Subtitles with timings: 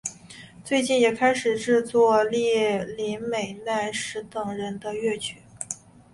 [0.65, 5.43] 最近也开始制作栗林美奈实等人的乐曲。